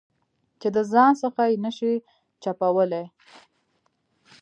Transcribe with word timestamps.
چې 0.59 0.67
د 0.75 0.77
ځان 0.91 1.11
څخه 1.21 1.41
یې 1.49 1.57
نه 1.65 1.71
شې 1.77 1.91
چپولای. 2.43 3.05